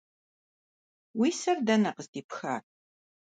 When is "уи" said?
1.19-1.29